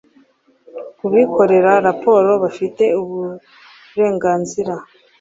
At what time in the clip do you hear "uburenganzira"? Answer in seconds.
3.01-4.73